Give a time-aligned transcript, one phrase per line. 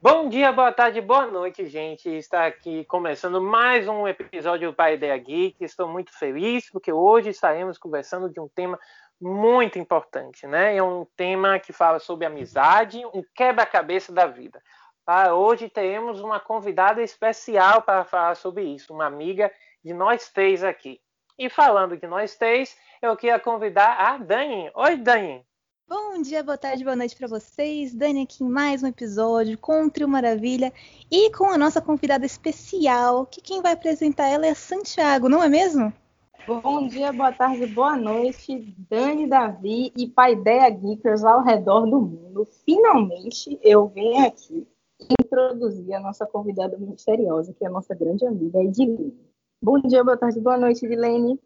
[0.00, 2.08] Bom dia, boa tarde, boa noite, gente.
[2.08, 5.64] Está aqui começando mais um episódio do Pai Ideia Geek.
[5.64, 8.78] Estou muito feliz porque hoje estaremos conversando de um tema
[9.20, 10.76] muito importante, né?
[10.76, 14.62] É um tema que fala sobre amizade, um quebra-cabeça da vida.
[15.04, 19.50] Para hoje teremos uma convidada especial para falar sobre isso, uma amiga
[19.84, 21.00] de nós três aqui.
[21.36, 24.70] E falando de nós três, eu queria convidar a Dani.
[24.72, 25.44] Oi, Dani.
[25.88, 27.92] Bom dia, boa tarde, boa noite para vocês.
[27.92, 30.72] Dani aqui em mais um episódio com o Trio Maravilha
[31.10, 35.48] e com a nossa convidada especial, que quem vai apresentar ela é Santiago, não é
[35.48, 35.92] mesmo?
[36.46, 42.48] Bom dia, boa tarde, boa noite, Dani, Davi e Paideia Geekers ao redor do mundo.
[42.64, 44.66] Finalmente eu venho aqui
[45.32, 49.14] introduzir a nossa convidada misteriosa, que é a nossa grande amiga Edilene.
[49.62, 51.40] Bom dia, boa tarde, boa noite, Edilene.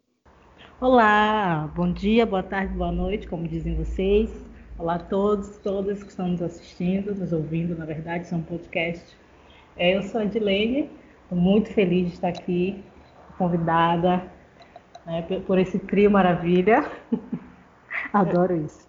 [0.81, 4.29] Olá, bom dia, boa tarde, boa noite, como dizem vocês.
[4.77, 8.43] Olá a todos, todas que estão nos assistindo, nos ouvindo, na verdade, isso é um
[8.43, 9.17] podcast.
[9.77, 10.89] É, eu sou a Edilene,
[11.23, 12.83] estou muito feliz de estar aqui,
[13.37, 14.29] convidada
[15.05, 16.91] né, por esse trio maravilha.
[18.11, 18.85] Adoro isso.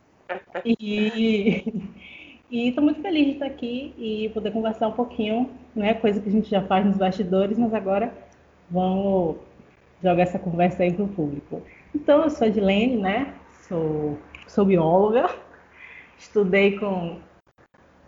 [0.66, 1.72] E
[2.50, 6.32] estou muito feliz de estar aqui e poder conversar um pouquinho, né, coisa que a
[6.32, 8.12] gente já faz nos bastidores, mas agora
[8.70, 9.36] vamos
[10.02, 11.62] jogar essa conversa aí para o público.
[11.94, 13.34] Então, eu sou a Edilene, né?
[13.68, 15.28] Sou, sou bióloga,
[16.18, 17.18] estudei com,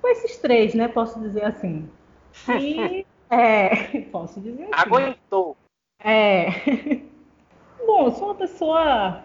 [0.00, 0.88] com esses três, né?
[0.88, 1.88] Posso dizer assim.
[2.58, 4.72] E, é, posso dizer assim.
[4.72, 5.56] Aguentou.
[6.02, 6.46] É.
[7.86, 9.24] Bom, sou uma pessoa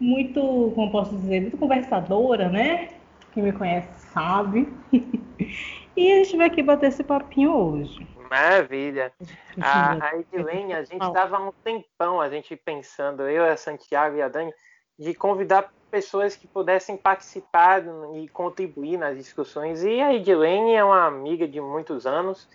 [0.00, 2.90] muito, como posso dizer, muito conversadora, né?
[3.32, 4.68] Quem me conhece sabe.
[5.96, 8.06] E a gente vai aqui bater esse papinho hoje.
[8.30, 9.12] Maravilha.
[9.60, 14.14] A, a Edilene, a gente estava há um tempão, a gente pensando, eu, a Santiago
[14.16, 14.54] e a Dani,
[14.96, 17.82] de convidar pessoas que pudessem participar
[18.14, 19.82] e contribuir nas discussões.
[19.82, 22.48] E a Edilene é uma amiga de muitos anos.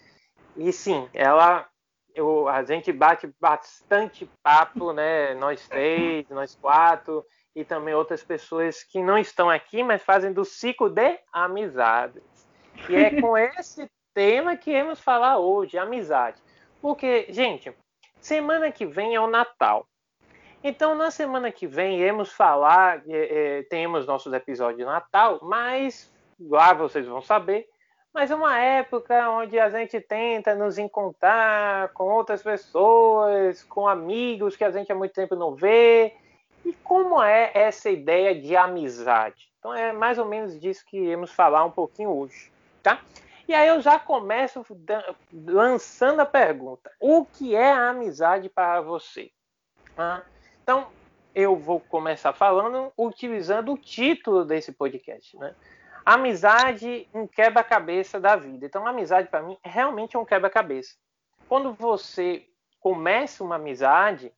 [0.55, 1.67] E sim, ela
[2.15, 5.33] eu, a gente bate bastante papo, né?
[5.33, 7.25] Nós três, nós quatro,
[7.55, 12.23] e também outras pessoas que não estão aqui, mas fazem do ciclo de amizades.
[12.89, 16.41] E é com esse tema que iremos falar hoje, amizade.
[16.81, 17.73] Porque, gente,
[18.19, 19.85] semana que vem é o Natal.
[20.63, 26.11] Então, na semana que vem, iremos falar, é, é, temos nossos episódios de Natal, mas
[26.39, 27.67] lá vocês vão saber.
[28.13, 34.55] Mas é uma época onde a gente tenta nos encontrar com outras pessoas, com amigos
[34.55, 36.13] que a gente há muito tempo não vê.
[36.65, 39.51] E como é essa ideia de amizade?
[39.59, 42.51] Então, é mais ou menos disso que iremos falar um pouquinho hoje,
[42.81, 43.01] tá?
[43.47, 44.65] E aí eu já começo
[45.31, 49.31] lançando a pergunta: o que é a amizade para você?
[49.97, 50.21] Ah,
[50.61, 50.87] então,
[51.35, 55.55] eu vou começar falando utilizando o título desse podcast, né?
[56.05, 58.65] Amizade, um quebra-cabeça da vida.
[58.65, 60.95] Então, amizade para mim realmente é um quebra-cabeça.
[61.47, 62.45] Quando você
[62.79, 64.33] começa uma amizade,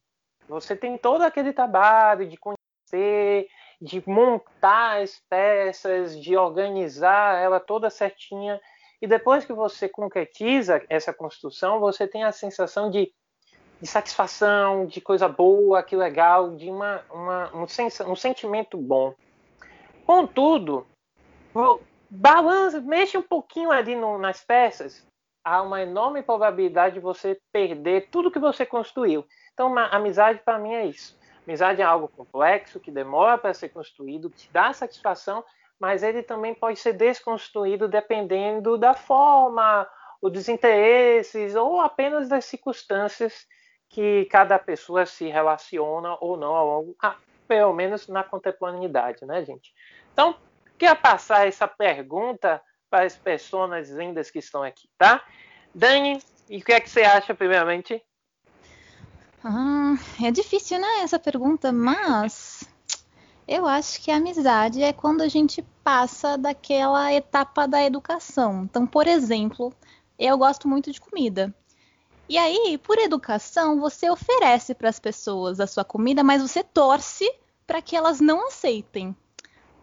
[0.48, 3.48] você tem todo aquele trabalho de conhecer,
[3.82, 8.60] de montar as peças, de organizar ela toda certinha
[9.02, 13.14] e depois que você concretiza essa construção, você tem a sensação de,
[13.80, 19.14] de satisfação, de coisa boa, que legal, de uma, uma um, sens um sentimento bom.
[20.06, 20.88] Contudo,
[22.10, 25.06] balança, mexe um pouquinho ali no, nas peças,
[25.46, 29.24] há uma enorme probabilidade de você perder tudo que você construiu.
[29.54, 31.18] Então, amizade para mim é isso.
[31.48, 35.46] Amizade é algo complexo, que demora para ser construído, que dá satisfação,
[35.80, 39.88] mas ele também pode ser desconstruído dependendo da forma,
[40.24, 43.46] dos interesses, ou apenas das circunstâncias
[43.88, 47.16] que cada pessoa se relaciona ou não ao longo, ah,
[47.48, 49.72] pelo menos na contemporaneidade, né, gente?
[50.12, 50.36] Então,
[50.80, 52.60] queria passar essa pergunta
[52.96, 55.22] para as pessoas lindas que estão aqui, tá?
[55.74, 56.18] Dani,
[56.50, 58.02] e o que é que você acha, primeiramente?
[59.44, 62.64] Ah, é difícil, né, essa pergunta, mas
[63.46, 68.64] eu acho que a amizade é quando a gente passa daquela etapa da educação.
[68.64, 69.74] Então, por exemplo,
[70.18, 71.54] eu gosto muito de comida.
[72.30, 77.30] E aí, por educação, você oferece para as pessoas a sua comida, mas você torce
[77.68, 79.14] para que elas não aceitem.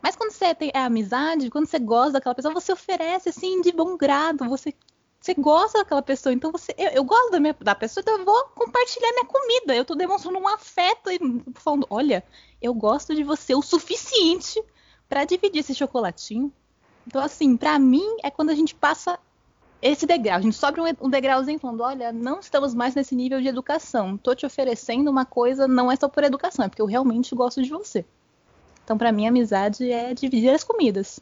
[0.03, 3.71] Mas quando você tem a amizade, quando você gosta daquela pessoa, você oferece assim de
[3.73, 4.75] bom grado, você
[5.23, 6.75] você gosta daquela pessoa, então você.
[6.77, 9.73] Eu, eu gosto da, minha, da pessoa, então eu vou compartilhar minha comida.
[9.73, 11.21] Eu tô demonstrando um afeto e
[11.55, 12.25] falando: olha,
[12.61, 14.61] eu gosto de você o suficiente
[15.09, 16.53] para dividir esse chocolatinho.
[17.07, 19.17] Então, assim, para mim é quando a gente passa
[19.81, 23.49] esse degrau, a gente sobe um, degrauzinho falando, olha, não estamos mais nesse nível de
[23.49, 24.17] educação.
[24.17, 27.63] Tô te oferecendo uma coisa, não é só por educação, é porque eu realmente gosto
[27.63, 28.05] de você.
[28.85, 31.21] Então, para mim, amizade é dividir as comidas.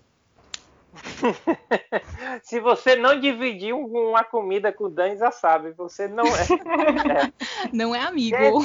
[2.43, 6.43] Se você não dividir uma comida com o Dani, já sabe, você não é.
[6.43, 7.33] é.
[7.73, 8.65] Não é amigo.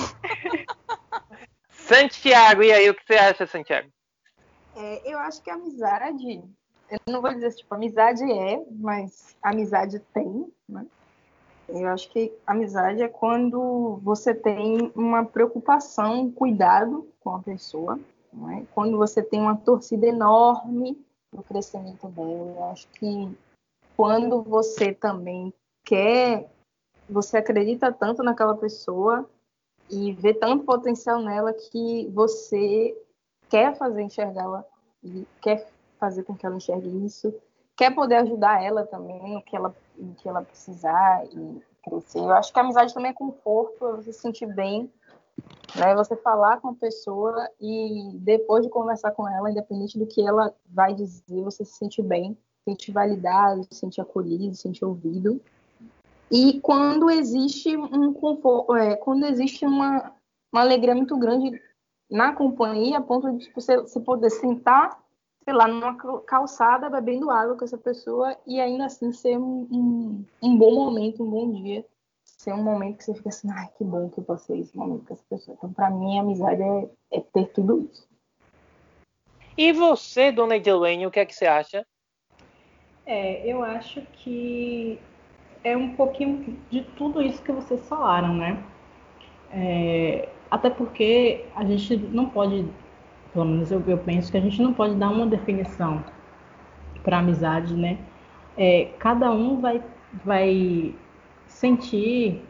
[1.69, 3.89] Santiago, e aí, o que você acha, Santiago?
[4.75, 6.43] É, eu acho que amizade
[6.89, 10.85] eu não vou dizer tipo, amizade é, mas amizade tem, né?
[11.67, 17.99] Eu acho que amizade é quando você tem uma preocupação, um cuidado com a pessoa,
[18.51, 18.63] é?
[18.73, 20.97] quando você tem uma torcida enorme
[21.33, 22.53] no crescimento dela.
[22.55, 23.37] Eu acho que
[23.95, 25.53] quando você também
[25.83, 26.49] quer,
[27.09, 29.29] você acredita tanto naquela pessoa
[29.89, 32.97] e vê tanto potencial nela que você
[33.49, 34.65] quer fazer enxergá-la
[35.03, 35.67] e quer
[35.99, 37.33] fazer com que ela enxergue isso,
[37.75, 39.75] quer poder ajudar ela também no que ela,
[40.17, 42.19] que ela precisar e crescer.
[42.19, 44.91] Eu acho que a amizade também é conforto, é você se sentir bem,
[45.75, 45.95] né?
[45.95, 50.53] Você falar com a pessoa e depois de conversar com ela, independente do que ela
[50.67, 55.41] vai dizer, você se sente bem, se sente validado, se sente acolhido, se sente ouvido.
[56.31, 60.13] E quando existe um conforto, é, quando existe uma,
[60.51, 61.61] uma alegria muito grande
[62.09, 64.99] na companhia, a ponto de tipo, você, você poder sentar
[65.45, 70.25] sei lá, numa calçada bebendo água com essa pessoa e ainda assim ser um, um,
[70.41, 71.85] um, bom momento, um bom dia.
[72.45, 75.03] Ser um momento que você fica assim, ai, que bom que eu passei esse momento
[75.07, 75.57] com essa pessoa.
[75.57, 78.07] Então, para mim, a amizade é, é, ter tudo isso.
[79.57, 81.83] E você, dona Edilene, o que é que você acha?
[83.03, 84.99] É, eu acho que
[85.63, 88.63] é um pouquinho de tudo isso que vocês falaram, né?
[89.51, 92.63] É, até porque a gente não pode
[93.33, 96.05] pelo menos eu, eu penso que a gente não pode dar uma definição
[97.03, 97.97] para amizade, né?
[98.55, 99.83] É, cada um vai,
[100.23, 100.93] vai
[101.55, 102.41] sentir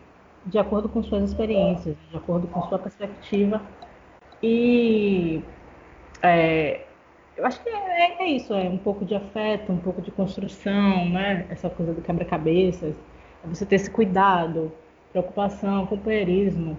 [0.45, 3.61] de acordo com suas experiências, de acordo com sua perspectiva.
[4.41, 5.41] E
[6.21, 6.81] é,
[7.37, 11.09] eu acho que é, é, isso, é um pouco de afeto, um pouco de construção,
[11.09, 11.45] né?
[11.49, 12.95] Essa coisa do quebra-cabeças,
[13.43, 14.71] é você ter esse cuidado,
[15.11, 16.77] preocupação, companheirismo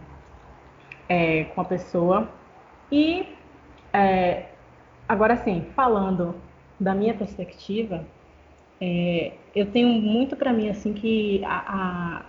[1.09, 2.29] é, com a pessoa.
[2.91, 3.27] E
[3.93, 4.47] é,
[5.09, 6.35] agora sim, falando
[6.79, 8.05] da minha perspectiva,
[8.81, 12.23] é, eu tenho muito para mim assim que a, a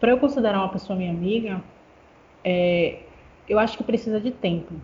[0.00, 1.62] para eu considerar uma pessoa minha amiga,
[2.42, 3.00] é,
[3.46, 4.74] eu acho que precisa de tempo.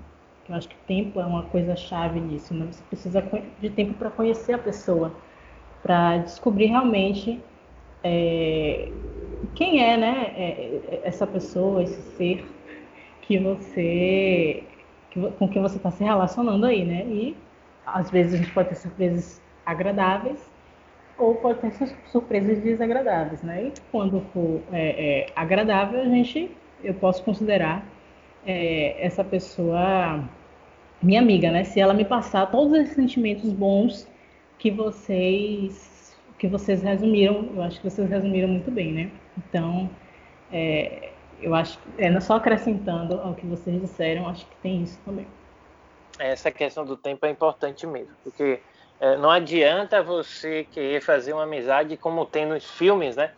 [0.47, 2.53] Eu acho que tempo é uma coisa chave nisso.
[2.53, 2.67] Né?
[2.71, 3.25] Você precisa
[3.59, 5.13] de tempo para conhecer a pessoa,
[5.83, 7.41] para descobrir realmente
[8.05, 8.91] é,
[9.55, 12.45] quem é, né, é, é, essa pessoa, esse ser
[13.23, 14.63] que você
[15.39, 17.07] com quem você está se relacionando aí, né?
[17.07, 17.35] E
[17.87, 20.39] às vezes a gente pode ter surpresas agradáveis
[21.19, 21.73] ou pode ter
[22.07, 23.65] surpresas desagradáveis, né?
[23.65, 26.51] E quando for é, é, agradável, a gente,
[26.83, 27.87] eu posso considerar
[28.47, 30.23] é, essa pessoa
[31.03, 31.65] minha amiga, né?
[31.65, 34.09] Se ela me passar todos esses sentimentos bons
[34.59, 35.95] que vocês
[36.39, 39.11] que vocês resumiram, eu acho que vocês resumiram muito bem, né?
[39.39, 39.89] Então,
[40.53, 41.11] é,
[41.41, 45.27] eu acho é, só acrescentando ao que vocês disseram, acho que tem isso também.
[46.19, 48.61] Essa questão do tempo é importante mesmo, porque
[49.01, 53.33] é, não adianta você querer fazer uma amizade como tem nos filmes, né?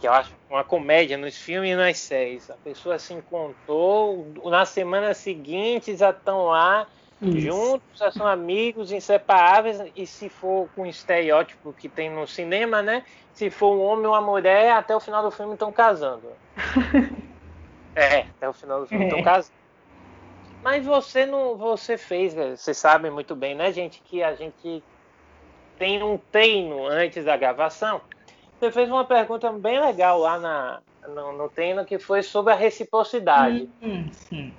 [0.00, 2.48] Que eu acho uma comédia nos filmes e nas séries.
[2.48, 6.86] A pessoa se encontrou, na semana seguinte já estão lá
[7.20, 7.40] isso.
[7.40, 12.80] juntos, já são amigos inseparáveis, e se for com o estereótipo que tem no cinema,
[12.80, 13.02] né?
[13.34, 16.28] Se for um homem ou uma mulher, até o final do filme estão casando.
[17.96, 19.22] é, até o final do filme estão é.
[19.22, 19.58] casando.
[20.62, 24.82] Mas você não, você fez, você sabe muito bem, né, gente, que a gente
[25.78, 28.02] tem um treino antes da gravação.
[28.58, 32.56] Você fez uma pergunta bem legal lá na, no, no treino que foi sobre a
[32.56, 33.70] reciprocidade.
[33.80, 34.52] Hum, sim.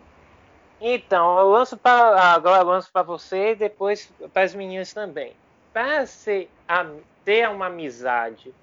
[0.81, 5.35] Então, eu lanço para agora eu lanço para você e depois para as meninas também.
[5.73, 6.49] Para ser,
[7.25, 8.55] ter uma amizade,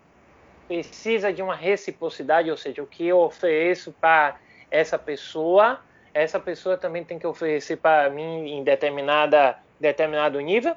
[0.66, 4.36] precisa de uma reciprocidade, ou seja, o que eu ofereço para
[4.70, 5.78] essa pessoa,
[6.22, 10.74] essa pessoa também tem que oferecer para mim em determinada determinado nível.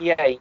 [0.00, 0.40] E aí?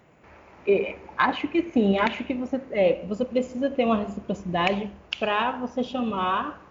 [0.67, 1.99] É, acho que sim.
[1.99, 6.65] Acho que você é, você precisa ter uma reciprocidade para você chamar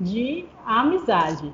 [0.00, 1.52] de amizade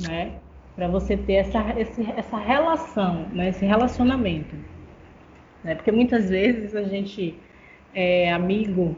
[0.00, 0.34] né?
[0.74, 3.50] Para você ter essa, esse, essa relação, né?
[3.50, 4.56] esse relacionamento.
[5.62, 5.74] Né?
[5.74, 7.38] Porque muitas vezes a gente
[7.94, 8.96] é amigo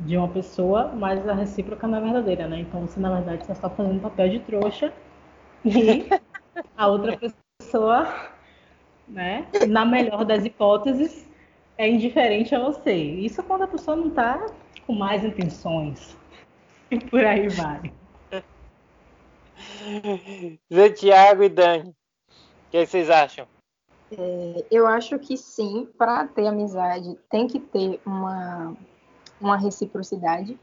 [0.00, 2.60] de uma pessoa, mas a recíproca não é verdadeira, né?
[2.60, 4.92] Então você, na verdade, está só fazendo papel de trouxa
[5.64, 6.08] e
[6.76, 7.18] a outra
[7.58, 8.30] pessoa,
[9.08, 9.46] né?
[9.68, 11.28] Na melhor das hipóteses,
[11.78, 12.94] é indiferente a você.
[12.94, 14.46] Isso quando a pessoa não está
[14.86, 16.16] com mais intenções.
[16.90, 17.92] E por aí vai.
[20.72, 21.94] Zé Tiago e Dani, o
[22.70, 23.46] que vocês acham?
[24.12, 28.76] É, eu acho que sim, para ter amizade tem que ter uma,
[29.40, 30.58] uma reciprocidade.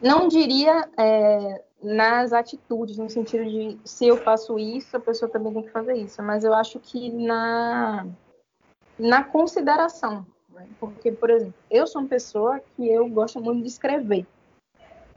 [0.00, 5.52] Não diria é, nas atitudes, no sentido de se eu faço isso, a pessoa também
[5.52, 8.06] tem que fazer isso, mas eu acho que na,
[8.98, 10.26] na consideração.
[10.50, 10.66] Né?
[10.78, 14.26] Porque, por exemplo, eu sou uma pessoa que eu gosto muito de escrever.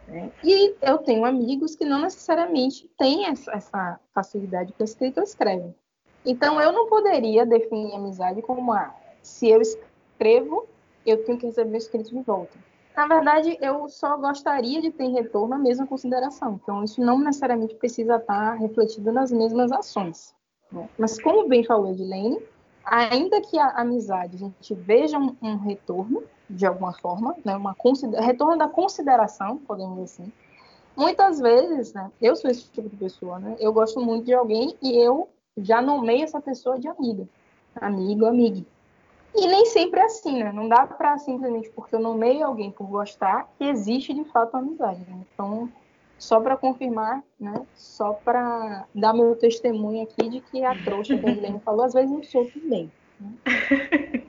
[0.08, 0.32] Né?
[0.44, 5.76] E eu tenho amigos que não necessariamente têm essa, facilidade com a escrita ou.
[6.26, 10.68] Então, eu não poderia definir amizade como ah, se eu escrevo,
[11.06, 12.58] eu tenho que receber o escrito de volta.
[12.96, 16.60] Na verdade, eu só gostaria de ter retorno a mesma consideração.
[16.62, 20.34] Então, isso não necessariamente precisa estar refletido nas mesmas ações.
[20.72, 20.88] Né?
[20.98, 22.40] Mas, como bem falou Edilene,
[22.86, 27.56] ainda que a amizade a gente veja um, um retorno, de alguma forma, né?
[27.56, 27.76] uma
[28.20, 30.32] retorno da consideração, podemos dizer assim,
[30.96, 32.12] muitas vezes, né?
[32.22, 33.56] eu sou esse tipo de pessoa, né?
[33.60, 37.28] eu gosto muito de alguém e eu já nomeio essa pessoa de amiga,
[37.76, 38.64] amigo, amiga.
[39.36, 40.52] E nem sempre é assim, né?
[40.52, 44.60] Não dá para simplesmente porque eu nomeio alguém por gostar que existe de fato uma
[44.60, 45.00] amizade.
[45.08, 45.26] Né?
[45.34, 45.70] Então,
[46.20, 47.66] só para confirmar, né?
[47.76, 51.94] Só para dar meu testemunho aqui de que a trouxa que a Helene falou, às
[51.94, 52.92] vezes não sou também.
[53.20, 54.24] Né?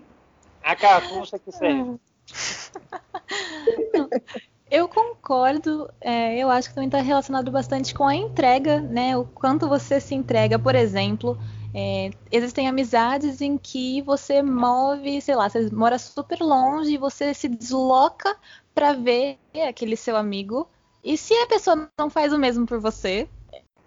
[0.63, 2.01] A capuça que serve.
[4.71, 9.17] Eu concordo, é, eu acho que também está relacionado bastante com a entrega, né?
[9.17, 11.39] O quanto você se entrega, por exemplo,
[11.75, 17.35] é, existem amizades em que você move, sei lá, você mora super longe e você
[17.35, 18.37] se desloca
[18.73, 19.39] para ver
[19.69, 20.69] aquele seu amigo.
[21.03, 23.29] E se a pessoa não faz o mesmo por você,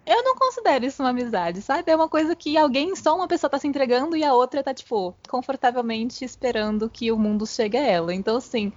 [0.04, 1.90] eu não considero isso uma amizade, sabe?
[1.90, 4.74] É uma coisa que alguém, só uma pessoa tá se entregando e a outra tá,
[4.74, 8.14] tipo, confortavelmente esperando que o mundo chegue a ela.
[8.14, 8.70] Então, assim,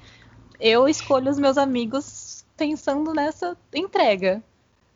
[0.58, 4.42] eu escolho os meus amigos pensando nessa entrega.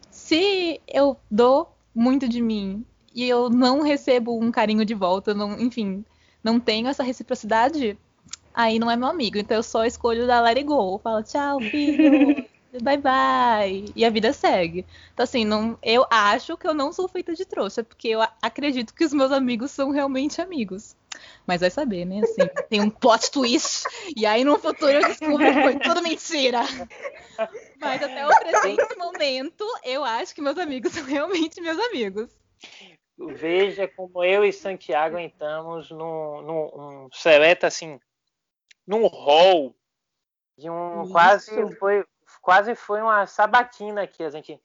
[0.10, 5.58] Se eu dou muito de mim e eu não recebo um carinho de volta, não,
[5.60, 6.04] enfim,
[6.44, 7.98] não tenho essa reciprocidade,
[8.54, 9.38] aí não é meu amigo.
[9.38, 11.00] Então eu só escolho dar let it go.
[11.00, 12.46] Falo, tchau, filho.
[12.84, 13.86] bye bye.
[13.96, 14.86] E a vida segue.
[15.14, 18.94] Então, assim, não, eu acho que eu não sou feita de trouxa, porque eu acredito
[18.94, 20.96] que os meus amigos são realmente amigos.
[21.48, 22.22] Mas vai saber, né?
[22.22, 23.86] Assim, tem um plot twist.
[24.16, 26.62] E aí no futuro eu descubro que foi tudo mentira.
[27.80, 32.30] Mas até o presente momento, eu acho que meus amigos são realmente meus amigos.
[33.18, 38.00] Veja como eu e Santiago entramos num, num um seleta assim,
[38.86, 39.74] num hall
[40.58, 41.12] de um isso.
[41.12, 42.06] quase foi
[42.42, 44.60] quase foi uma sabatina que a gente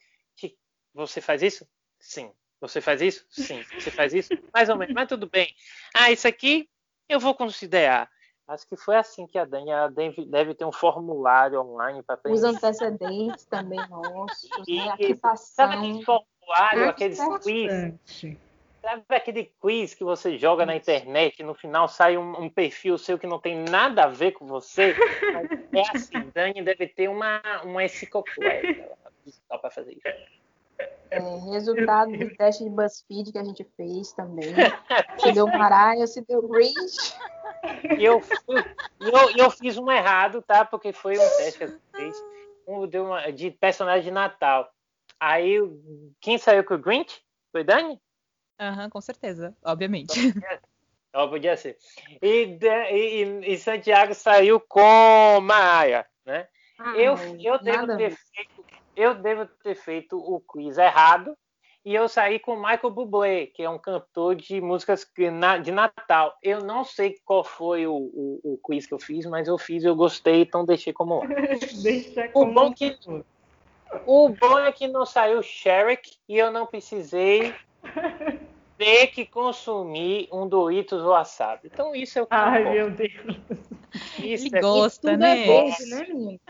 [0.94, 1.66] você faz isso?
[1.98, 2.32] Sim.
[2.60, 3.24] Você faz isso?
[3.30, 3.62] Sim.
[3.74, 4.30] Você faz isso?
[4.52, 5.54] Mais ou menos, mas tudo bem.
[5.94, 6.68] Ah, isso aqui
[7.08, 8.10] eu vou considerar.
[8.46, 12.42] Acho que foi assim que a Dani deve, deve ter um formulário online para Os
[12.42, 14.96] antecedentes também nossos, e, né?
[15.36, 18.38] Sabe aquele formulário, aquele quiz?
[18.82, 22.96] Sabe aquele quiz que você joga na internet e no final sai um, um, perfil
[22.96, 24.94] seu que não tem nada a ver com você?
[25.74, 28.90] é assim, Dani deve ter uma, uma enciclopédia
[29.48, 30.40] para fazer isso.
[31.10, 31.18] É,
[31.50, 34.54] resultado do teste de BuzzFeed que a gente fez também.
[35.18, 37.14] Se deu Mariah, se deu Grinch.
[37.98, 38.22] Eu,
[39.00, 40.64] eu, eu fiz um errado, tá?
[40.64, 42.24] Porque foi um teste que a gente fez
[42.66, 44.72] um, de, uma, de personagem de Natal.
[45.20, 45.58] Aí,
[46.20, 47.22] quem saiu com o Grinch?
[47.52, 48.00] Foi Dani?
[48.58, 50.18] Aham, uhum, com certeza, obviamente.
[51.12, 51.76] Ó, podia ser.
[52.22, 56.48] E, e, e, Santiago saiu com Maia, né?
[56.78, 58.64] Ah, eu, eu devo ter feito,
[58.96, 61.36] eu devo ter feito o quiz errado
[61.84, 65.06] e eu saí com Michael Bublé, que é um cantor de músicas
[65.62, 66.34] de Natal.
[66.42, 69.82] Eu não sei qual foi o, o, o quiz que eu fiz, mas eu fiz,
[69.82, 71.26] eu gostei, então deixei como lá.
[71.82, 72.98] Deixa como o bom que
[74.06, 77.54] o bom é que não saiu Shrek e eu não precisei
[78.78, 81.68] ter que consumir um Doritos wasabi.
[81.72, 83.12] Então isso é o que Ai, meu Deus.
[84.18, 85.42] Isso Ele é gosta, né?
[85.42, 86.40] É verde, né, menino?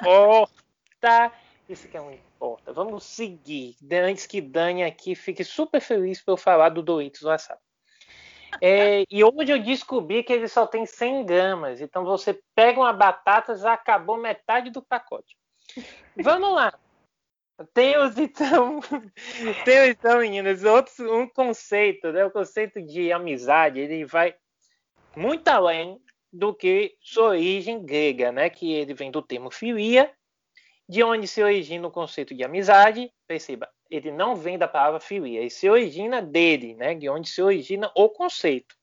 [0.00, 1.32] Importa.
[1.68, 2.72] Isso que é um importa.
[2.72, 3.76] Vamos seguir.
[3.90, 7.60] Antes que Dani aqui fique super feliz por eu falar do Doritos wasabi.
[8.60, 11.80] É, e hoje eu descobri que ele só tem 100 gramas.
[11.80, 15.36] Então você pega uma batata, já acabou metade do pacote.
[16.16, 16.72] Vamos lá.
[17.74, 18.80] Temos então,
[19.64, 22.24] temos então, meninas, outros, um conceito, né?
[22.24, 24.34] O conceito de amizade, ele vai
[25.14, 26.00] muito além
[26.32, 28.48] do que sua origem grega, né?
[28.48, 30.10] Que ele vem do termo filia,
[30.88, 33.12] de onde se origina o conceito de amizade.
[33.26, 36.94] Perceba, ele não vem da palavra filia, ele se origina dele, né?
[36.94, 38.74] De onde se origina o conceito.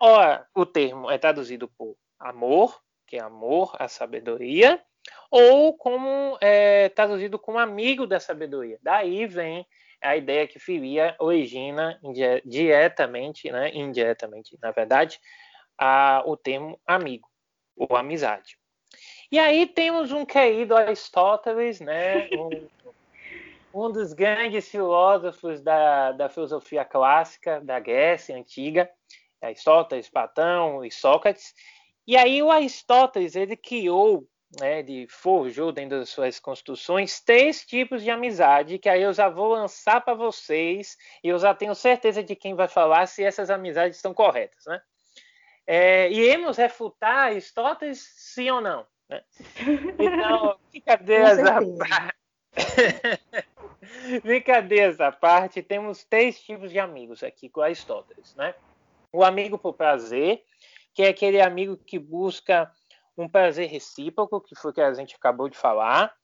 [0.00, 4.82] Ora, o termo é traduzido por amor, que é amor à sabedoria,
[5.30, 8.78] ou como é, traduzido como amigo da sabedoria.
[8.82, 9.66] Daí vem
[10.00, 12.00] a ideia que Filia origina
[12.44, 15.20] diretamente, né, indiretamente, na verdade,
[15.76, 17.28] a, o termo amigo
[17.76, 18.56] ou amizade.
[19.30, 22.68] E aí temos um querido Aristóteles, né, um,
[23.74, 28.88] um dos grandes filósofos da, da filosofia clássica da Grécia antiga,
[29.42, 31.54] Aristóteles, Platão e Sócrates.
[32.06, 34.26] E aí o Aristóteles ele criou
[34.58, 39.28] né, de forjou dentro das suas construções três tipos de amizade que aí eu já
[39.28, 43.50] vou lançar para vocês e eu já tenho certeza de quem vai falar se essas
[43.50, 44.80] amizades estão corretas, né?
[45.66, 48.86] É, iremos refutar Aristóteles, sim ou não?
[49.08, 49.22] Né?
[49.98, 52.16] Então, brincadeiras à parte.
[54.22, 58.54] brincadeiras à parte, temos três tipos de amigos aqui com Aristóteles, né?
[59.12, 60.42] O amigo por prazer,
[60.94, 62.70] que é aquele amigo que busca
[63.18, 66.14] um prazer recíproco, que foi o que a gente acabou de falar,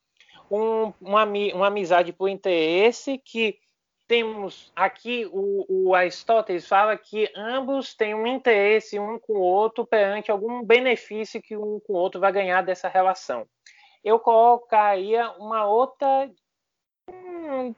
[0.51, 3.59] um, uma, uma amizade por interesse, que
[4.07, 9.87] temos aqui o, o, Aristóteles fala que ambos têm um interesse um com o outro
[9.87, 13.47] perante algum benefício que um com o outro vai ganhar dessa relação.
[14.05, 16.31] Eu colocaria uma outra
[17.09, 17.75] um,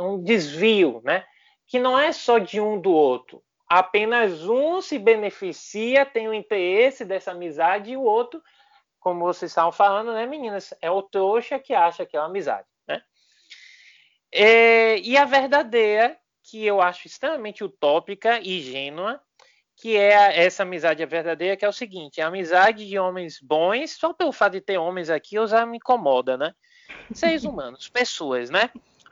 [0.00, 1.24] um desvio, né?
[1.66, 3.42] Que não é só de um do outro,
[3.78, 8.42] apenas um se beneficia, tem o interesse dessa amizade e o outro,
[9.00, 12.68] como vocês estavam falando, né, meninas, é o trouxa que acha que é uma amizade,
[12.86, 13.02] né?
[14.30, 19.18] É, e a verdadeira, que eu acho extremamente utópica e ingênua,
[19.74, 24.12] que é essa amizade verdadeira, que é o seguinte, a amizade de homens bons, só
[24.12, 26.54] pelo fato de ter homens aqui, eu já me incomoda, né?
[27.14, 28.68] Seres humanos, pessoas, né?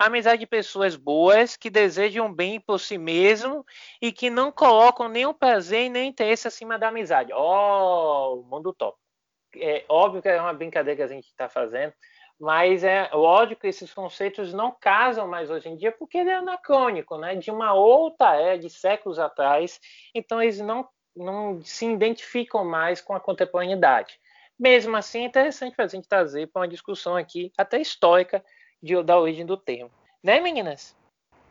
[0.06, 3.64] Amizade de pessoas boas que desejam bem por si mesmo
[4.00, 7.32] e que não colocam nenhum prazer e nem interesse acima da amizade.
[7.34, 8.98] Oh, mundo top.
[9.56, 11.92] É óbvio que é uma brincadeira que a gente está fazendo,
[12.38, 16.36] mas é lógico que esses conceitos não casam mais hoje em dia porque ele é
[16.36, 17.34] anacrônico, né?
[17.34, 19.78] De uma outra era, de séculos atrás,
[20.14, 24.18] então eles não, não se identificam mais com a contemporaneidade.
[24.58, 28.44] Mesmo assim, é interessante para a gente trazer para uma discussão aqui, até histórica,
[28.82, 29.90] de, da origem do termo.
[30.22, 30.94] Né, meninas?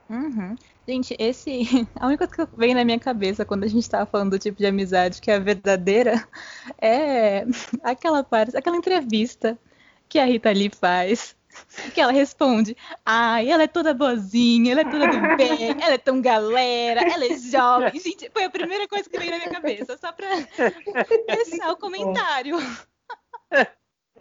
[0.10, 0.56] Uhum.
[0.88, 1.88] Gente, esse.
[1.96, 4.58] A única coisa que vem na minha cabeça quando a gente estava falando do tipo
[4.58, 6.28] de amizade que é verdadeira
[6.82, 7.46] é
[7.84, 9.58] aquela parte, aquela entrevista
[10.08, 11.38] que a Rita Lee faz.
[11.94, 15.98] Que ela responde, ai, ela é toda boazinha, ela é toda do bem, ela é
[15.98, 18.00] tão galera, ela é jovem.
[18.00, 20.28] Gente, foi a primeira coisa que veio na minha cabeça, só pra
[21.28, 22.56] deixar o comentário.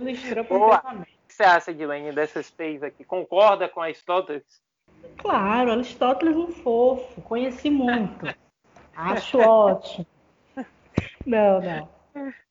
[0.01, 3.05] Ilustrou perfeitamente você acha, Guilherme, dessas três aqui?
[3.05, 4.43] Concorda com Aristóteles?
[5.19, 8.27] Claro, Aristóteles é um fofo, conheci muito.
[8.97, 10.05] Acho ótimo.
[11.25, 11.89] Não, não.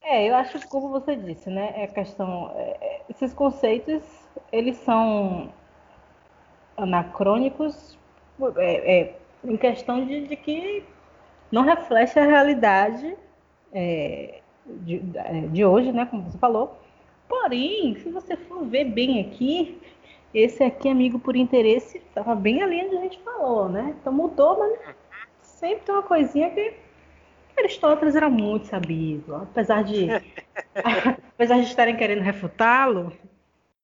[0.02, 1.74] É, eu acho que, como você disse, né?
[1.76, 2.54] É questão.
[2.56, 4.02] É, é, esses conceitos,
[4.50, 5.52] eles são
[6.78, 8.00] anacrônicos
[8.56, 10.86] é, é, em questão de, de, que
[11.52, 13.18] não reflete a realidade
[13.74, 15.02] é, de,
[15.52, 16.06] de hoje, né?
[16.06, 16.80] Como você falou.
[17.28, 19.82] Porém, se você for ver bem aqui,
[20.34, 23.96] esse aqui, amigo por interesse, estava bem além do que a gente falou, né?
[24.00, 24.96] Então mudou, mas
[25.42, 26.74] sempre tem uma coisinha que
[27.58, 30.08] Aristóteles era muito sabido, apesar de
[31.34, 33.12] apesar de estarem querendo refutá-lo,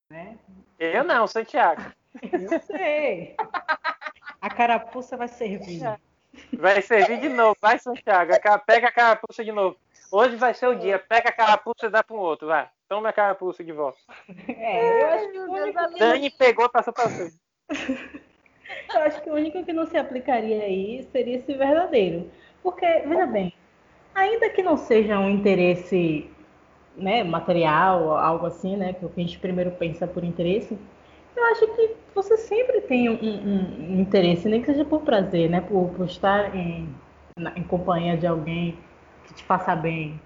[0.09, 0.37] né?
[0.77, 1.81] Eu não, Santiago.
[2.31, 3.35] Eu sei.
[4.41, 5.81] A carapuça vai servir.
[6.53, 8.33] Vai servir de novo, vai Santiago,
[8.65, 9.77] pega a carapuça de novo.
[10.11, 12.69] Hoje vai ser o dia, pega a carapuça e dá para um outro, vai.
[12.93, 13.97] Toma a carapuça de volta.
[14.47, 15.97] É, eu acho que o único...
[15.97, 17.33] Dani pegou passou para você.
[18.93, 22.29] eu acho que o único que não se aplicaria aí seria esse verdadeiro.
[22.61, 23.51] Porque, veja bem,
[24.13, 26.29] ainda que não seja um interesse
[26.95, 30.77] né, material, algo assim, né, que o que a gente primeiro pensa por interesse,
[31.35, 35.49] eu acho que você sempre tem um, um, um interesse, nem que seja por prazer,
[35.49, 36.87] né, por, por estar em,
[37.35, 38.77] na, em companhia de alguém
[39.25, 40.21] que te faça bem,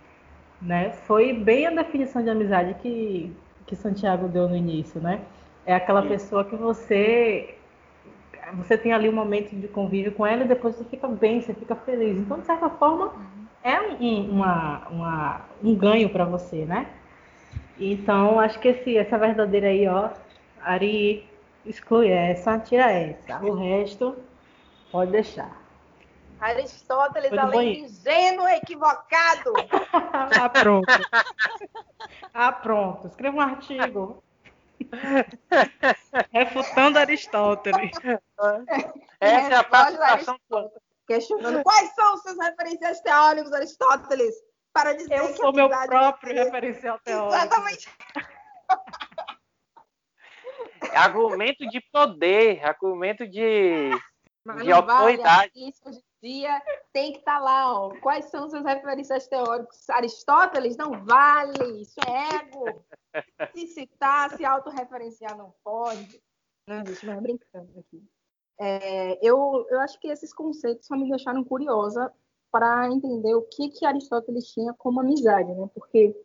[0.62, 0.92] né?
[0.92, 3.32] Foi bem a definição de amizade que,
[3.66, 5.22] que Santiago deu no início, né?
[5.66, 6.08] É aquela Sim.
[6.10, 7.54] pessoa que você
[8.54, 11.54] você tem ali um momento de convívio com ela e depois você fica bem, você
[11.54, 12.18] fica feliz.
[12.18, 13.14] Então, de certa forma,
[13.62, 16.88] é um, uma, uma, um ganho para você, né?
[17.78, 20.10] Então, acho que esse, essa verdadeira aí, ó,
[20.62, 21.26] Ari
[21.66, 23.44] exclui essa, tira essa.
[23.44, 24.16] O resto
[24.92, 25.67] pode deixar.
[26.40, 29.54] Aristóteles, além de ingênuo, equivocado.
[30.42, 30.88] ah, pronto.
[32.34, 33.08] Ah, pronto.
[33.08, 34.24] Escreva um artigo.
[36.32, 37.92] Refutando Aristóteles.
[39.20, 40.38] Essa é a participação
[41.08, 44.36] Questionando quais são os seus referenciais teóricos, Aristóteles,
[44.74, 47.34] para dizer Eu que sou meu próprio é- referencial teórico.
[47.34, 47.90] Exatamente.
[50.92, 53.90] É argumento de poder, argumento de.
[54.44, 55.52] Mas De vale, autoridade.
[55.56, 56.62] isso hoje em dia
[56.94, 57.90] tem que estar lá, ó.
[58.02, 59.90] Quais são suas referências teóricas?
[59.90, 62.86] Aristóteles não vale, isso é ego.
[63.54, 66.22] Se citar, se autorreferenciar não pode.
[66.68, 68.04] Não, gente, mas brincando aqui.
[68.60, 72.12] É, eu, eu acho que esses conceitos só me deixaram curiosa
[72.52, 75.70] para entender o que, que Aristóteles tinha como amizade, né?
[75.74, 76.16] Porque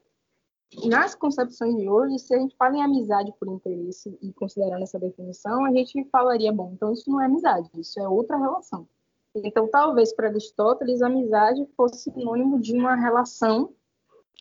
[0.85, 4.99] nas concepções de hoje, se a gente fala em amizade por interesse e considerando essa
[4.99, 8.89] definição, a gente falaria, bom, então isso não é amizade, isso é outra relação.
[9.35, 13.75] Então, talvez para Aristóteles, a amizade fosse sinônimo de uma relação,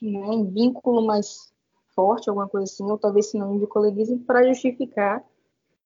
[0.02, 1.54] né, um vínculo mais
[1.96, 5.24] forte, alguma coisa assim, ou talvez sinônimo de coleguismo, para justificar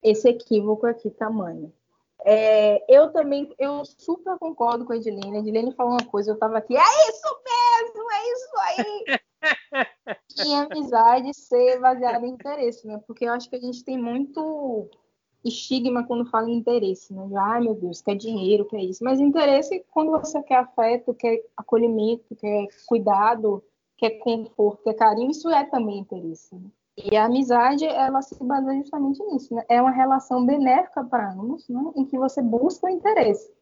[0.01, 1.71] esse equívoco aqui tamanho.
[2.23, 5.37] É, eu também, eu super concordo com a Edilene.
[5.37, 9.05] A Edilene falou uma coisa, eu estava aqui, é isso mesmo, é isso aí.
[10.47, 12.99] e amizade ser baseada em interesse, né?
[13.05, 14.89] Porque eu acho que a gente tem muito
[15.45, 17.29] estigma quando fala em interesse, né?
[17.37, 19.03] Ai, meu Deus, quer dinheiro, quer isso.
[19.03, 23.63] Mas interesse, quando você quer afeto, quer acolhimento, quer cuidado,
[23.95, 26.55] quer conforto, quer carinho, isso é também interesse.
[26.55, 26.69] Né?
[26.97, 29.63] E a amizade, ela se baseia justamente nisso, né?
[29.69, 31.91] É uma relação benéfica para ambos, né?
[31.95, 33.53] Em que você busca o interesse.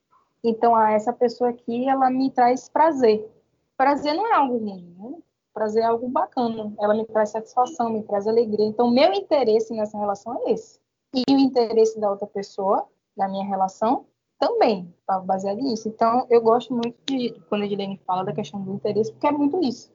[0.43, 3.27] Então, ah, essa pessoa aqui, ela me traz prazer.
[3.75, 5.17] Prazer não é algo ruim, né?
[5.53, 6.73] Prazer é algo bacana.
[6.79, 8.65] Ela me traz satisfação, me traz alegria.
[8.65, 10.82] Então, meu interesse nessa relação é esse.
[11.13, 14.05] E o interesse da outra pessoa, da minha relação,
[14.39, 15.87] também está baseado nisso.
[15.87, 19.31] Então, eu gosto muito de, quando a Edilene fala da questão do interesse, porque é
[19.31, 19.93] muito isso.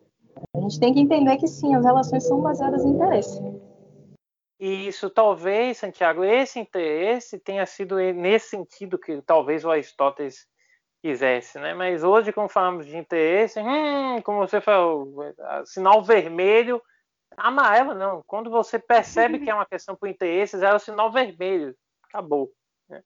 [0.55, 3.41] A gente tem que entender que sim, as relações são baseadas em interesse.
[4.61, 10.47] E isso talvez, Santiago, esse interesse tenha sido nesse sentido que talvez o Aristóteles
[11.03, 11.75] quisesse, né?
[11.75, 15.15] Mas hoje, quando falamos de interesse, hum, como você falou,
[15.65, 16.83] sinal vermelho,
[17.37, 18.23] amarelo não.
[18.27, 21.75] Quando você percebe que é uma questão por interesses, é o sinal vermelho.
[22.05, 22.53] Acabou.
[22.89, 23.03] Né?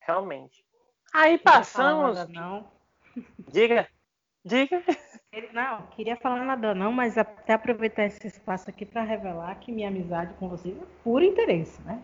[0.00, 0.64] Realmente.
[1.12, 2.28] Aí passamos.
[2.28, 2.72] Não, não.
[3.48, 3.86] Diga,
[4.44, 4.82] diga.
[5.52, 9.88] Não, queria falar nada não, mas até aproveitar esse espaço aqui para revelar que minha
[9.88, 12.02] amizade com vocês é puro interesse, né?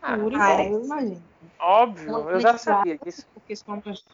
[0.00, 0.72] Puro ah, interesse.
[0.72, 1.22] eu imagino.
[1.58, 3.26] Óbvio, eu já sabia disso.
[3.34, 4.04] Porque somos,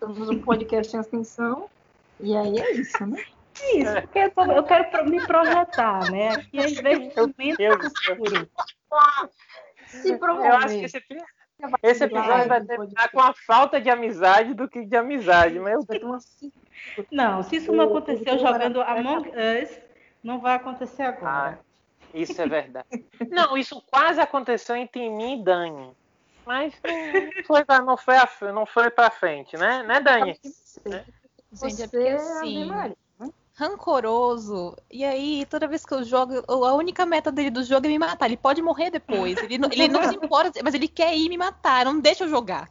[0.00, 1.70] somos um podcast sem extensão,
[2.18, 3.24] e aí é isso, né?
[3.62, 6.30] É isso, porque eu, tô, eu quero me projetar, né?
[6.30, 7.34] Aqui é investimento
[8.16, 8.50] puro.
[9.86, 10.50] Se promover.
[10.50, 11.04] Eu acho que esse,
[11.82, 15.84] esse episódio vai terminar com a falta de amizade do que de amizade, mas
[17.10, 19.78] não, se isso não aconteceu jogando Among Us,
[20.22, 21.58] não vai acontecer agora.
[21.60, 21.64] Ah,
[22.12, 22.86] isso é verdade.
[23.30, 25.92] não, isso quase aconteceu entre mim e Dani.
[26.44, 29.82] Mas não foi, não foi, não foi pra frente, né?
[29.82, 30.38] Né, Dani?
[31.52, 32.70] Gente, é porque assim,
[33.54, 34.76] rancoroso.
[34.90, 37.98] E aí, toda vez que eu jogo, a única meta dele do jogo é me
[37.98, 38.26] matar.
[38.26, 39.38] Ele pode morrer depois.
[39.38, 42.28] Ele não, ele não se importa, mas ele quer ir me matar, não deixa eu
[42.28, 42.68] jogar.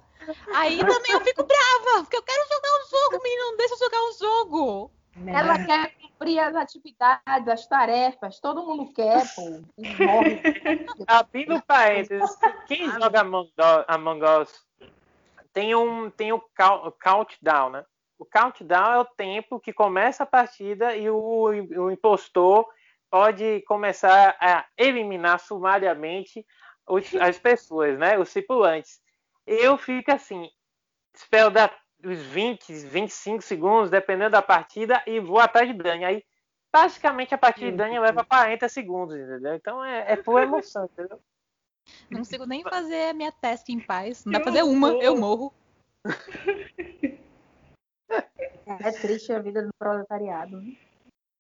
[0.54, 3.80] Aí também eu fico brava, porque eu quero jogar o jogo, menino, não deixa eu
[3.80, 4.92] jogar o jogo.
[5.28, 9.62] Ela quer cumprir as atividades, as tarefas, todo mundo quer, pô.
[9.78, 10.42] Morre.
[11.06, 13.52] Abrindo parênteses, quem joga Among,
[13.88, 14.64] Among Us
[15.54, 16.42] tem um, tem o
[17.02, 17.86] countdown, né?
[18.24, 22.66] O countdown é o tempo que começa a partida e o, o impostor
[23.12, 26.46] pode começar a eliminar sumariamente
[26.88, 28.18] os, as pessoas, né?
[28.18, 29.02] Os tripulantes.
[29.46, 30.50] Eu fico assim,
[31.14, 36.06] espero dar os 20, 25 segundos, dependendo da partida, e vou atrás de Dani.
[36.06, 36.24] Aí,
[36.72, 39.54] basicamente, a partida de Dani leva 40 segundos, entendeu?
[39.56, 41.20] Então é, é por emoção, entendeu?
[42.10, 44.24] Não consigo nem fazer a minha task em paz.
[44.24, 45.54] Não dá pra fazer uma, eu morro.
[48.66, 50.62] É triste a vida do proletariado.
[50.62, 50.74] Né?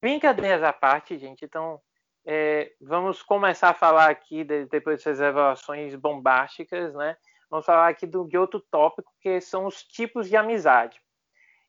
[0.01, 1.45] Brincadeiras à parte, gente.
[1.45, 1.79] Então,
[2.25, 7.17] é, vamos começar a falar aqui, de, depois dessas revelações bombásticas, né?
[7.49, 10.99] Vamos falar aqui do, de outro tópico, que são os tipos de amizade.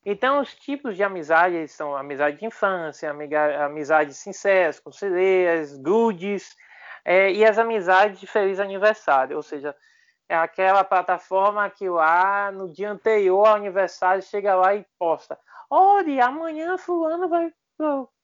[0.06, 5.78] Então, os tipos de amizade são amizade de infância, amiga, amizades sinceras, conselheiras,
[7.04, 9.74] é, e as amizades de feliz aniversário, ou seja,
[10.28, 15.38] é aquela plataforma que lá no dia anterior ao aniversário chega lá e posta.
[15.68, 17.52] Olha, amanhã fulano vai,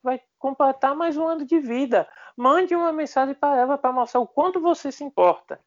[0.02, 2.08] vai completar mais um ano de vida.
[2.36, 5.60] Mande uma mensagem para ela para mostrar o quanto você se importa.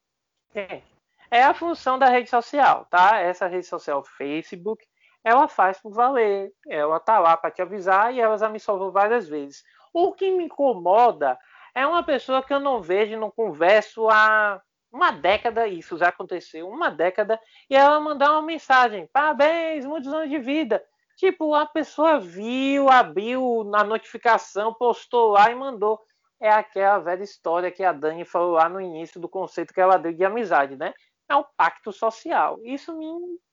[1.29, 3.19] É a função da rede social, tá?
[3.19, 4.85] Essa rede social Facebook,
[5.23, 6.51] ela faz por valer.
[6.67, 9.63] Ela tá lá para te avisar e ela já me salvou várias vezes.
[9.93, 11.37] O que me incomoda
[11.75, 14.61] é uma pessoa que eu não vejo, não converso há
[14.93, 20.29] uma década, isso já aconteceu, uma década, e ela mandar uma mensagem, parabéns, muitos anos
[20.29, 20.86] de vida.
[21.17, 25.99] Tipo, a pessoa viu, abriu na notificação, postou lá e mandou.
[26.39, 29.97] É aquela velha história que a Dani falou lá no início do conceito que ela
[29.97, 30.93] deu de amizade, né?
[31.29, 32.60] É o pacto social.
[32.63, 33.06] Isso me,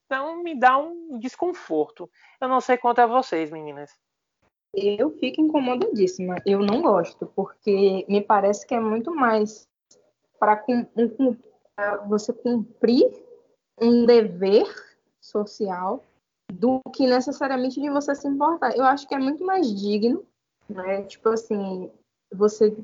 [0.07, 2.11] então, me dá um desconforto.
[2.41, 3.93] Eu não sei quanto a vocês, meninas.
[4.75, 6.37] Eu fico incomodadíssima.
[6.45, 9.70] Eu não gosto, porque me parece que é muito mais
[10.41, 10.65] para
[12.09, 13.07] você cumprir
[13.81, 14.67] um dever
[15.21, 16.03] social
[16.51, 18.77] do que necessariamente de você se importar.
[18.77, 20.27] Eu acho que é muito mais digno,
[20.69, 21.03] né?
[21.05, 21.91] Tipo assim,
[22.33, 22.77] você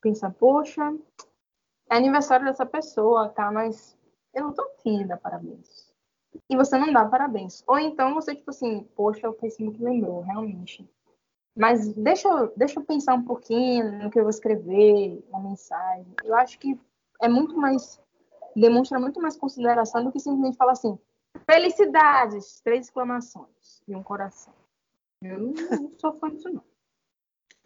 [0.00, 0.94] pensar, poxa,
[1.90, 3.50] é aniversário dessa pessoa, tá?
[3.50, 3.96] Mas
[4.34, 5.88] eu não tô afim de dar parabéns.
[6.48, 7.64] E você não dá parabéns.
[7.66, 10.88] Ou então você, tipo assim, poxa, o Facebook lembrou, realmente.
[11.56, 16.06] Mas deixa deixa eu pensar um pouquinho no que eu vou escrever, na mensagem.
[16.22, 16.78] Eu acho que
[17.20, 18.00] é muito mais.
[18.54, 20.98] demonstra muito mais consideração do que simplesmente falar assim:
[21.48, 22.60] felicidades!
[22.62, 24.54] Três exclamações e um coração.
[25.22, 26.62] Eu não, não sou fã disso, não.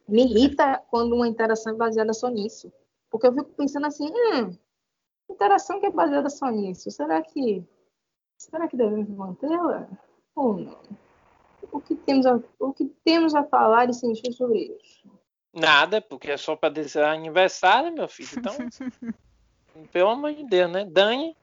[0.09, 2.73] Me irrita quando uma interação é baseada só nisso.
[3.11, 4.57] Porque eu fico pensando assim: hum,
[5.31, 7.65] interação que é baseada só nisso, será que.
[8.39, 9.89] Será que devemos mantê-la?
[10.35, 10.81] Ou não?
[11.71, 15.11] o que temos a, o que temos a falar e sentir sobre isso?
[15.55, 18.31] Nada, porque é só para dizer aniversário, meu filho.
[18.37, 18.55] Então,
[19.93, 20.85] pelo amor de Deus, né?
[20.85, 21.37] Dani?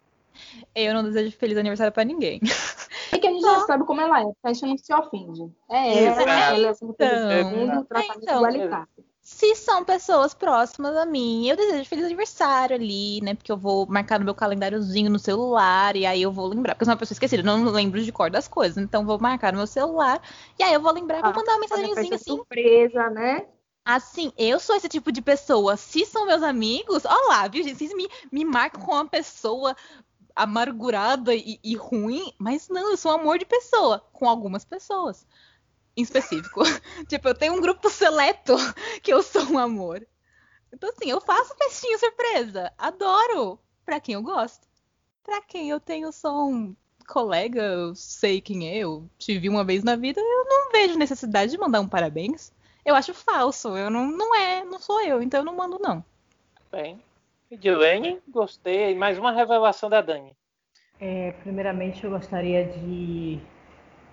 [0.73, 2.39] Eu não desejo feliz aniversário para ninguém.
[3.11, 5.51] É que a gente já sabe como ela é, a gente não se ofende.
[5.69, 8.87] É ela, ela é assim, segundo o tratamento então, igualitário
[9.29, 13.35] se são pessoas próximas a mim, eu desejo feliz aniversário ali, né?
[13.35, 16.73] Porque eu vou marcar no meu calendáriozinho no celular e aí eu vou lembrar.
[16.73, 18.83] Porque eu sou uma pessoa esquecida, eu não lembro de cor das coisas.
[18.83, 20.19] Então vou marcar no meu celular
[20.57, 22.35] e aí eu vou lembrar, vou ah, mandar uma mensagenzinha assim.
[22.37, 23.45] surpresa, né?
[23.85, 25.75] Assim, eu sou esse tipo de pessoa.
[25.77, 27.77] Se são meus amigos, ó lá, viu, gente?
[27.77, 29.75] Vocês me, me marcam com uma pessoa
[30.35, 35.25] amargurada e, e ruim, mas não, eu sou um amor de pessoa com algumas pessoas
[35.97, 36.61] em específico.
[37.07, 38.55] tipo, eu tenho um grupo seleto
[39.03, 40.05] que eu sou um amor.
[40.71, 42.71] Então, assim, eu faço festinha surpresa.
[42.77, 43.59] Adoro.
[43.85, 44.67] Pra quem eu gosto.
[45.23, 46.75] Pra quem eu tenho só um
[47.07, 50.97] colega, eu sei quem é, eu te vi uma vez na vida, eu não vejo
[50.97, 52.53] necessidade de mandar um parabéns.
[52.85, 53.77] Eu acho falso.
[53.77, 56.03] Eu não, não é, não sou eu, então eu não mando, não.
[56.71, 57.01] Bem.
[57.51, 58.95] Edilene, gostei.
[58.95, 60.35] Mais uma revelação da Dani.
[60.99, 63.39] É, primeiramente, eu gostaria de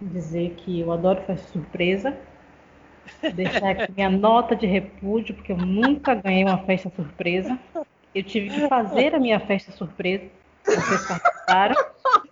[0.01, 2.17] dizer que eu adoro festa surpresa.
[3.35, 7.59] Deixar aqui minha nota de repúdio, porque eu nunca ganhei uma festa surpresa.
[8.15, 10.25] Eu tive que fazer a minha festa surpresa.
[10.65, 11.77] Vocês participaram.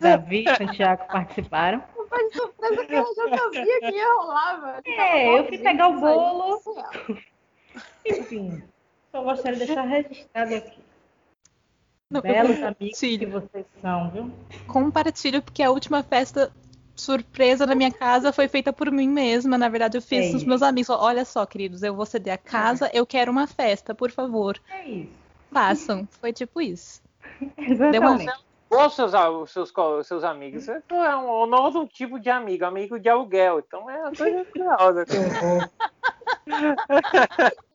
[0.01, 1.83] Davi e Santiago participaram.
[2.15, 6.63] Festa surpresa que eu já sabia que ia rolar, É, eu fui pegar o bolo.
[8.07, 8.63] Enfim,
[9.11, 10.85] só gostaria de deixar registrado aqui.
[12.11, 14.31] Belos amigos que vocês são, viu?
[14.67, 16.53] Compartilho, porque a última festa
[16.95, 19.59] surpresa na minha casa foi feita por mim mesma.
[19.59, 20.91] Na verdade, eu fiz é os meus amigos.
[20.91, 24.61] Olha só, queridos, eu vou ceder a casa, eu quero uma festa, por favor.
[24.71, 25.13] É isso.
[25.51, 26.09] Façam.
[26.21, 27.03] Foi tipo isso.
[27.59, 28.27] Exatamente.
[28.27, 28.33] Deu
[28.91, 29.13] seus,
[29.51, 29.73] seus,
[30.07, 30.65] seus amigos.
[30.65, 33.61] Você é um, um novo tipo de amigo, amigo de aluguel.
[33.61, 35.05] Então é uma coisa curiosa.